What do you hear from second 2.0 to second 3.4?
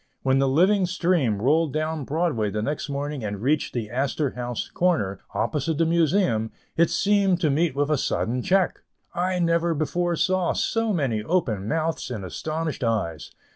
Broadway the next morning and